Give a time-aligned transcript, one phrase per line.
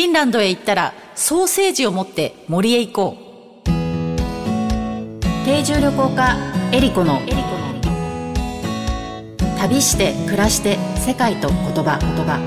[0.00, 3.18] フィンランドへ行ったらソーセージを持って森へ行こ
[3.66, 3.68] う。
[5.44, 6.38] 定住旅行家
[6.72, 7.20] エリコの。
[9.58, 11.98] 旅して暮らして世界と言葉。
[12.00, 12.40] 言葉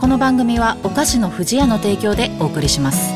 [0.00, 3.15] この番組はお菓子の不二家の提供でお送りします。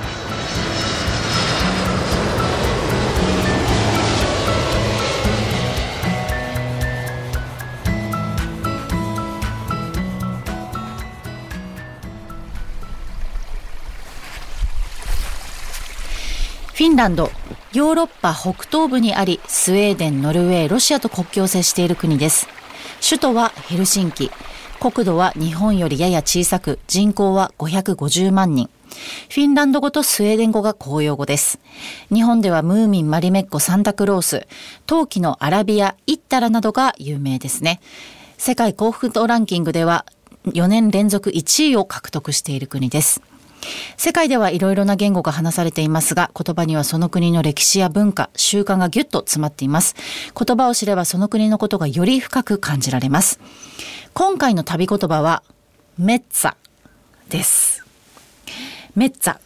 [16.81, 17.29] フィンランド、
[17.73, 22.47] ヨーロッパ北東部にあり、スウェーデン、ノルウェー、ロシアと国境を接している国です。
[23.07, 24.31] 首都はヘルシンキ。
[24.79, 28.67] 国土は日本よりやや小さく、人口は550万人。
[29.29, 31.59] フィンランド語とスウェーデン語が公用語です。
[32.11, 34.47] 日本ではムーミン、マリメッコ、サンタクロース、
[34.87, 37.79] 陶器のアラビア、イッタラなどが有名ですね。
[38.39, 40.07] 世界幸福度ランキングでは
[40.47, 43.21] 4年連続1位を獲得している国です。
[43.97, 49.95] 世界ではいろいろな言語が話されていますが、言葉にはその国の歴史や文化、習慣がぎゅっと詰まっています。
[50.37, 53.39] 言葉を知ればその国のことがより深く感じられます。
[54.13, 55.43] 今回の旅言葉は、
[55.97, 56.55] メッツァ
[57.29, 57.85] です。
[58.95, 59.37] メッツァ。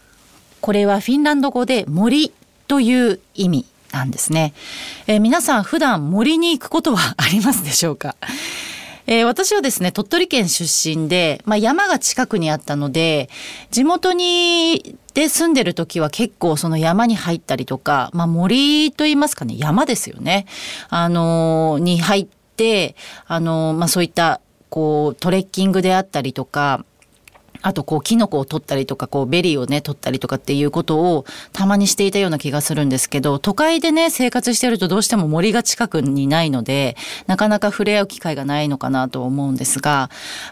[0.60, 2.32] これはフィンランド語で森
[2.66, 4.54] という意味なんですね。
[5.06, 8.16] えー、皆さん普段森に行くことはありますでしょうか？
[9.06, 13.28] えー、私はですね、鳥取県出身で、まあ、山が近くにあったので、
[13.70, 20.46] 地元にで住んでる時は結構その山に入ったりとか、まあ、森と言いますかね、山ですよね。
[20.88, 22.26] あのー、に入っ
[22.56, 26.84] て、あのー、まあ、そういった、こう、トレッキングであったりとか、
[27.66, 40.10] あとこうキノコを取ったりとかこうベリーをね取ったりとかっていうことをたまにしていたような気がするんですけど都会でね生活してるとどうしても森が近くにないのでなかなか触れ合う機会がないのかなと思うんですが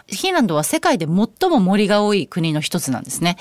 [0.09, 3.37] フィンランドは世界で最も森が多い国の一つなんですね。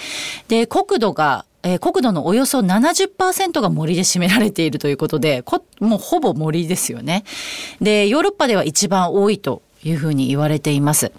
[0.46, 7.24] で国土がえー、国土のおよそ70%が森で占められているということでこ、もうほぼ森ですよね。
[7.80, 11.10] で、ヨーロッパでは一番多いというふうに言われています。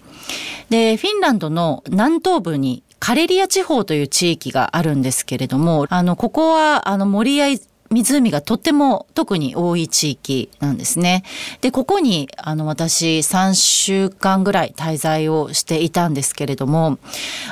[0.70, 7.46] で、フィンランドの南東部にカレリア地方という地域があるんですけれども、あの、ここは、あの、森や
[7.90, 11.22] 湖がとっても特に多い地域なんですね。
[11.60, 16.98] で、ここに、あの、私3週間ぐらい滞在をしていたんですけれども、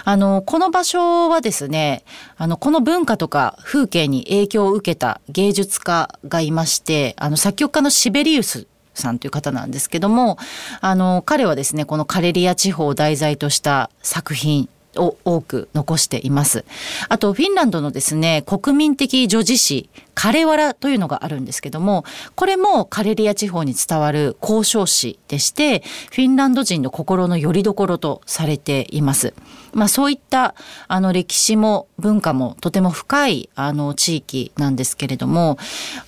[0.05, 2.05] あの、この場所はですね、
[2.37, 10.39] あの、この文化とか風景に影響を受けた芸術家がいまして、あの、作曲家のシベリウスさんという方なんですけども、
[10.81, 16.65] あの、彼はですね、このカレリア地方を題材とした作品を多く残しています。
[17.09, 25.83] あと、フィンランドのですね、国民的女児誌、カレワラというのがあるんですけども、これもカレリア地方に伝わる交渉詩でして、
[26.13, 29.35] フィンランド人の心の拠り所とされています。
[29.73, 30.55] まあそういった
[30.87, 35.59] あの歴史も文化もとても深いあの地域なんですけれども、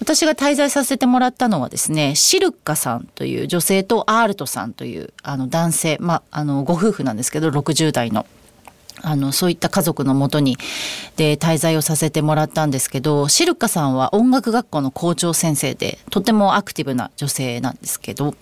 [0.01, 8.25] 私が滞在させてもらったのはですね、シルッカさんという女性とアールトさんというあの男性、まああのご夫婦なんですけど、60代の。
[9.03, 10.57] あのそういった家族のもとに
[11.17, 18.35] で滞在をさせてもらったんですけどシルカさんは音楽学校の校長先生でとてもアクティブな女性なんですけど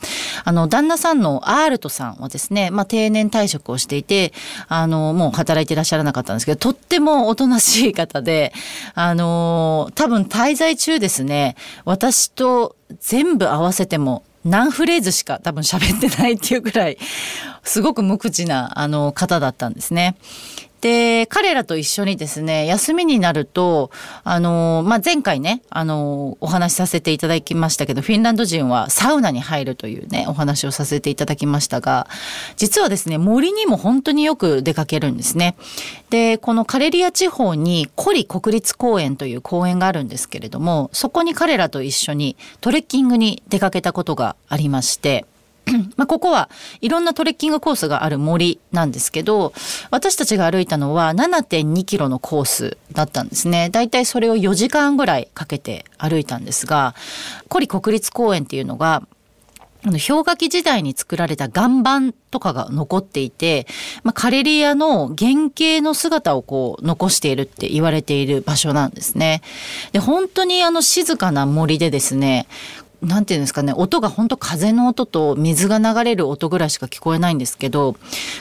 [0.44, 4.32] あの旦那さんのアールトさんはですね、まあ、定年退職をしていて
[4.68, 8.52] あのもう働いていらっしゃらなかったんですけどとってもおとなしい方で
[8.94, 16.98] あの多分滞在中ですね私と全部合わせても何フレーズしか多分喋ってないっていうくらい
[17.62, 20.16] すごく無口なあの方だったんですね。
[20.84, 23.90] で、彼らと一緒にですね、休みになると、
[24.22, 32.06] あの、まあ、前回ね、あの、お話しさせていただきましたけど、フィンランド人はサウナに入るというね、お話をさせていただきましたが、
[32.56, 35.56] 実はですね、森にも本当によく出かけるんですね。
[36.10, 45.24] で、このカレリア地方にコリ国立公園という公園があるんですけれども、そこに彼らと一緒にトレッキングに出かけたことがありまして、
[45.96, 46.50] まあここは
[46.80, 49.52] いろんなトレッキングコースがある森なんですけど
[49.90, 56.94] 私たちが歩いたのは7.2キロのコースだったんですねだいたいそれを4時間ぐらいかけて歩いたんですが
[57.50, 59.06] 古里国立公園っていうのが
[59.84, 63.66] 氷河期時代に作られた岩盤とかが残っていて、
[64.02, 69.42] まあ、カレリアの原型の姿をこう残しているって言われている場所なんですね。
[69.92, 72.46] で本当にあの静かな森でですね
[73.04, 77.96] なんていうんですかね音が本当風の音と水が流れる音ぐらいしか聞こえないんですけど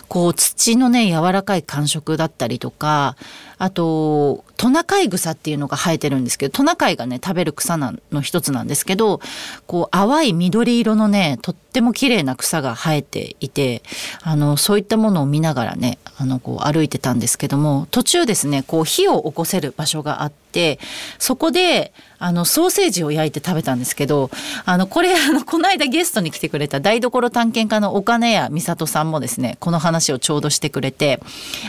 [0.07, 3.15] こう土のね柔らかい感触だったりとか
[3.63, 9.21] あとトナカイ草っていうのが生えてるんですけどトナカイがね食べる草なの一つなんですけど
[9.68, 13.81] こう淡い緑色のねとっても綺麗な草が生えていて
[14.21, 20.77] あのそういったものを見ながらねあのこう歩いてたんですけども途中ですねこう火を起こせる場所があって
[21.19, 24.30] そこであのソーセージを焼いて食べたんですけど
[24.65, 31.19] あのこれあのこの間ゲストに来てくれた台所探検家の岡根谷美里さんもですねこの話をちょうどしてくれて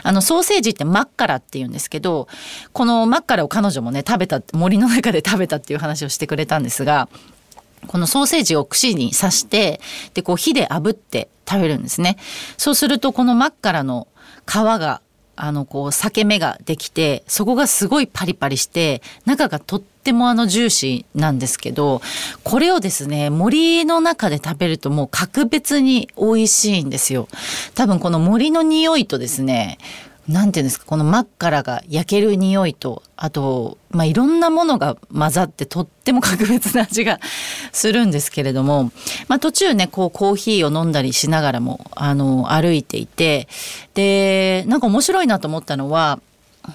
[0.02, 2.28] あのソーセージってマッカラっていうんですですけど
[2.72, 7.08] このマッカラを彼女もね食べた森の中で食べたっていう話をしてくれたんですが
[7.86, 9.80] このソーセージを串に刺して
[10.14, 12.16] でこう火で炙って食べるんですね。
[12.56, 14.08] そうするとこのマッカラの
[14.46, 15.02] 皮が
[15.36, 22.00] あのこう裂け目ができてそこがすごいパリパリして中がとってもあのジューシーなんですけど
[22.44, 27.28] これをですね森の中で食べるともう格別に美味しいんですよ。
[27.74, 29.78] 多分この森の匂いとですね
[30.28, 37.20] なんていうんですかこのマッカラが焼ける匂いとあと、まあ、いろんなものが混ざってとっても格別な味が
[37.72, 38.90] するんですけれども、
[39.28, 43.48] まあ、途中ねこうコーヒーを飲んだりしながらもあの歩いていて
[43.92, 46.20] でなんか面白いなと思ったのは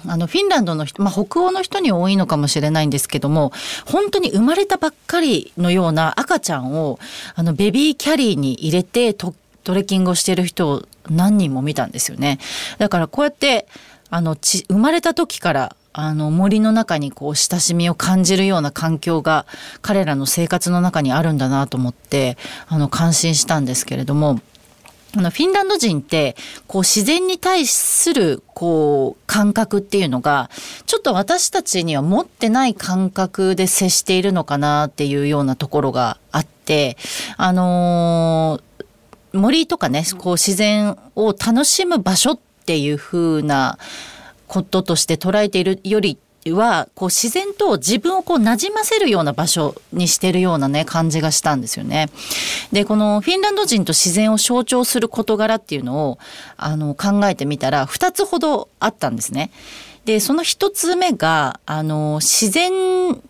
[0.06, 3.52] あのフィンランドの人、まあ、北欧の人に多いのかもしれないんですけども
[3.86, 6.98] 本当に生まれたばっかりのような赤ちゃんを
[7.34, 9.34] あのベビーキャリーに入れてト
[9.66, 12.38] レッキングをしている人を何人も見たんですよね。
[12.78, 13.66] だからこうやって
[14.10, 19.46] あのち生まれた時からあの森の中にこう親しみを感じるような環境が
[19.82, 22.36] 彼らの生活の中にあるんだなと思って
[22.68, 24.40] あの感心したんですけれども
[25.16, 26.36] あのフィンランド人って
[26.68, 30.50] こう自然に対するこう感覚っていうのが
[30.86, 36.96] ちょっと私たちには持ってない感覚で接しているのかなっていうようなところがあって
[37.36, 38.69] あのー
[39.32, 43.78] 森とかねこう自然を楽しむ場所っていう風な
[44.46, 46.18] こととして捉えているより
[46.48, 52.08] はこう自然と自分をこう馴染ませるような場所にしてるようなね感じがしたんですよね。
[52.72, 56.18] でこのフィンランド人と自然を象徴する事柄っていうのを
[56.56, 59.50] あの考えてみたら2つほどあったんですね。
[60.06, 62.72] でその1つ目があの自然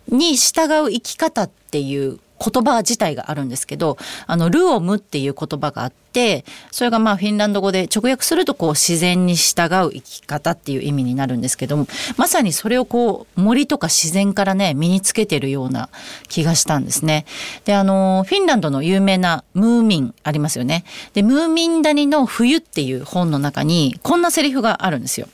[0.08, 15.90] に従う生き方っていう言葉自体があるんですけどあのルオムっていう言葉があってそれがまあフィンランド語で直訳するとこう自然に従う生き方っていう意味になるんですけどもまさにそれをこう森とか自然からね身につけてるような
[16.28, 17.26] 気がしたんですね。
[17.64, 20.84] であのフィンランドの有名なムーミンありますよね。
[21.12, 25.28] でムーミン谷の冬っていう本の中にこんなセリフがあるんですよ。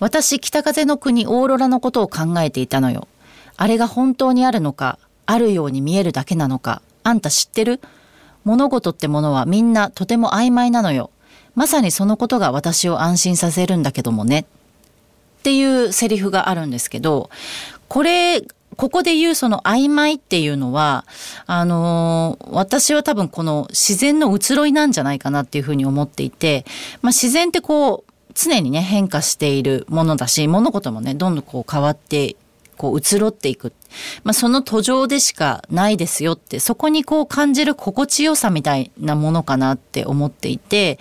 [0.00, 3.08] 私北風の国オーロラのことを考えていたのよ。
[3.56, 7.80] あれが本当にあるのかあるように見えるだけなのかあんた知ってる？
[8.44, 11.10] 物事ってものはみんなとても曖昧なのよ。
[11.54, 14.46] まさにそのことが私を安心させるんだけどもね。
[15.40, 17.30] っていうセリフがあるんですけど、
[17.88, 18.42] これ、
[18.76, 21.06] ここで言うその曖昧っていうのは、
[21.46, 26.66] あのー、私は多分この自然の移ろいなんじゃないかなっていうふうに思っていて、
[27.00, 32.36] まあ、自然ってこう、常にね、変化しているものだし、物事もね、どんどんこう変わって
[32.76, 33.72] こう移ろっていく。
[34.24, 40.98] まあ、その途上でしかないですよって、そこにこう感じる心地よさみたいなものかなって思っていて、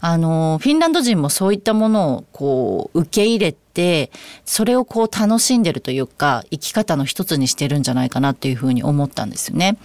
[0.00, 4.10] あの、フィンランド人もそういったものをこう受け入れて、
[4.44, 9.76] それをこう楽しんでるというか、生き方の一つにしてるんじゃないかなっていうふうに思ったんですよね。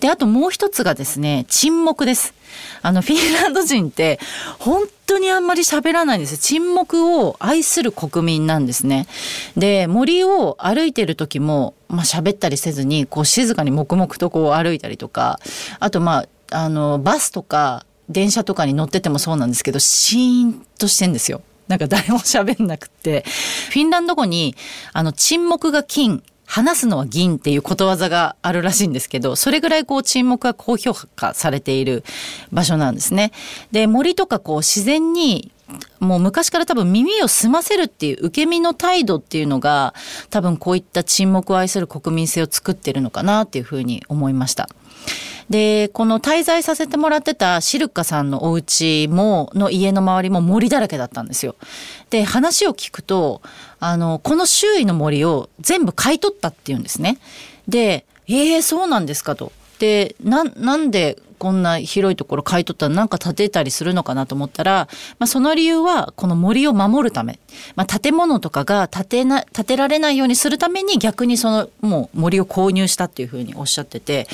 [0.00, 2.34] で、あともう一つがですね、沈黙です。
[2.82, 4.20] あの、フィンランド人って、
[4.58, 9.06] 本当当にあんまり喋らないんです沈黙を愛する国民なんですね。
[9.56, 15.38] で、森を歩いてる時も、まあ、喋ったりせずに、こう静かに黙々とこう歩いたりとか、
[15.80, 21.42] あとまあ、あの、バスとか、電車とかに乗っててもそうなんですけど、シーンとしてんですよ。
[21.68, 23.24] なんか誰も喋んなくて。
[23.70, 24.54] フィンランド語に、
[24.92, 32.04] あの、沈黙が金、話すのは銀っていうことわざがあるらしいんですけど、それぐらいこう沈黙が高評価されている
[32.52, 33.32] 場所なんですね。
[33.70, 35.50] で、森とかこう自然に
[35.98, 39.94] もう昔から多分耳を澄ませるっていう受け身の態度っていうのが
[40.28, 44.68] 多分こういった沈黙を愛する国民性を作ってるのかなっていうふうに思いました。
[45.50, 51.56] でこの滞在させてもらってたシルカさんのお家もの家の周りも森だらけだったんですよ。
[52.10, 53.42] で話を聞くと
[53.80, 57.18] あのこの周囲の森を全部買い取ったっていうんですね。
[57.68, 59.52] で「えー、そうなんですか」と。
[59.78, 64.86] でななんでこんな広いところ買い取ったらなんか建てたりするのかなと思ったら、
[65.18, 67.40] まあ、その理由はこの森を守るため、
[67.74, 74.28] まあ、建物とかが建てな建てられないようにするために逆にそのもう森を購入したっていうふうにおっしゃってて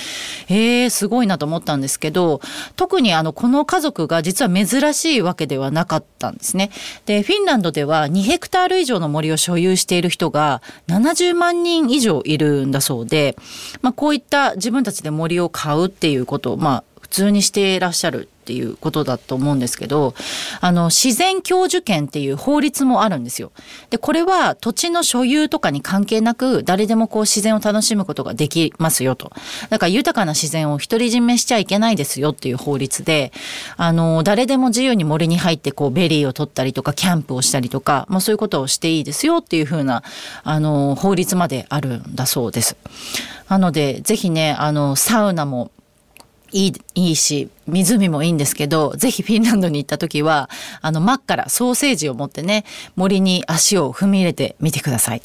[0.50, 2.42] えー、すごいなと思ったんですけど
[2.76, 6.70] 特にあのこの家族が実は珍しいわけではなかったんですね。
[7.06, 13.34] でフィンランドでは2ヘクタール以上の森を所有している人が70万人以上いるんだそうで、
[13.80, 20.14] まあ、こういった自分たちで森を買うっていうことを、まあ、普通にしていらっしゃるっていうことだと思うんですけど、
[20.62, 23.52] あの、自然享受権っていう法律もあるんですよ。
[23.90, 29.32] で、これは土地の所有とかに関係なく、誰でもこう自然を楽しむことができますよと。
[29.68, 33.32] だから豊かな自然を独り占めしちゃいけないですよっていう法律で、
[33.76, 40.02] あの、誰でも自由に森に入ってこうベリーを取ったりとか、キャンプをしたりとか、まあそういうことをしていいですよっていうふうな、
[40.42, 42.76] あの、法律まであるんだそうです。
[43.48, 45.70] なので、ぜひね、あの、サウナも
[46.52, 50.48] いい、いいし、湖もいいんですけど、ぜひフィンランドに行った時は、
[50.80, 52.64] あの、真っからソーセージを持ってね、
[52.96, 55.22] 森に足を踏み入れてみてください。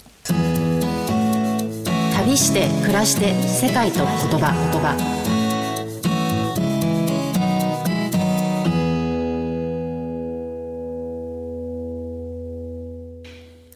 [2.15, 5.23] 旅して暮らして世界と言葉言葉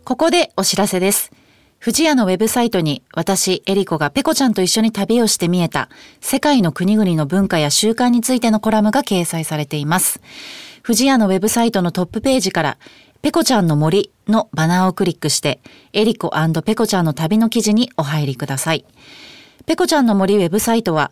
[0.06, 1.32] ここでお知らせです。
[1.88, 5.88] 富士屋のウェブサイトに私、エリコがペコちゃんと一緒に旅をして見えた
[6.20, 10.20] 世界の国々の文化や習慣についてのコラムが掲載されています。
[10.84, 12.78] 富士屋のウェブサイトのトップページから
[13.22, 15.62] ペコちゃんの森のバナーをクリックして
[15.94, 16.30] エリコ
[16.66, 18.84] ペコちゃんの旅の記事にお入りください。
[19.66, 21.12] ペコちゃんの森ウェブサイトは、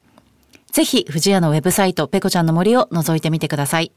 [0.71, 3.91] ぜひ、藤屋のウェブサイト、ペコちゃんの森を覗いてみてください。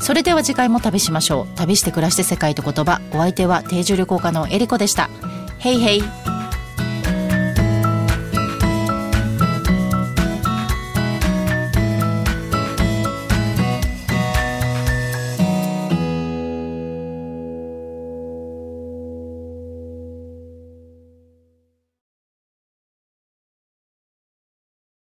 [0.00, 1.56] それでは次回も旅しましょう。
[1.56, 3.00] 旅して暮らして世界と言葉。
[3.12, 5.08] お相手は定住旅行家のエリコでした。
[5.58, 6.23] ヘイヘイ。